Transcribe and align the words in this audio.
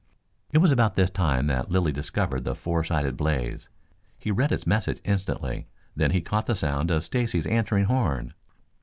It 0.51 0.57
was 0.57 0.71
about 0.71 0.95
this 0.95 1.11
time 1.11 1.45
that 1.45 1.69
Lilly 1.69 1.91
discovered 1.91 2.43
the 2.43 2.55
four 2.55 2.83
sided 2.83 3.15
blaze. 3.15 3.69
He 4.17 4.31
read 4.31 4.51
its 4.51 4.65
message 4.65 4.99
instantly. 5.03 5.67
Then 5.95 6.09
he 6.09 6.21
caught 6.21 6.47
the 6.47 6.55
sound 6.55 6.89
of 6.89 7.03
Stacy's 7.03 7.45
answering 7.45 7.85
horn. 7.85 8.33